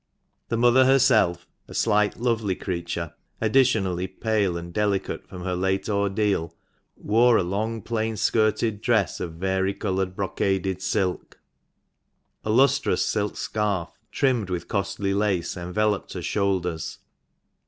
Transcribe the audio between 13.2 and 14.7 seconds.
scarf, trimmed with